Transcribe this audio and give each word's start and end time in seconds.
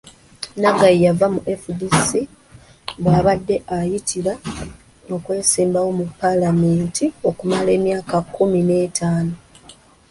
Naggayi 0.61 0.99
yava 1.05 1.25
mu 1.33 1.41
FDC, 1.61 2.09
mw'abadde 3.01 3.55
ayitira 3.77 4.33
okwesimbawo 5.15 5.89
mu 5.99 6.05
Paalamenti 6.19 7.05
okumala 7.29 7.69
emyaka 7.77 8.15
kkumi 8.25 8.59
n'etaano. 8.67 9.33